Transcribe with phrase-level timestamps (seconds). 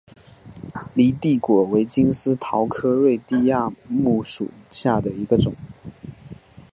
[0.95, 5.53] 犁地果为金丝桃科瑞地亚木属下的一个种。